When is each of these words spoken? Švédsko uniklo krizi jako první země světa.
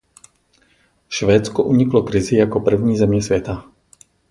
Švédsko 1.09 1.63
uniklo 1.63 2.03
krizi 2.03 2.35
jako 2.35 2.59
první 2.59 2.97
země 2.97 3.21
světa. 3.21 3.65